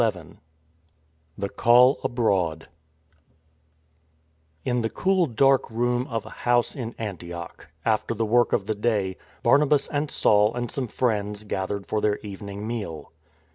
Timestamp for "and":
9.87-10.09, 10.55-10.71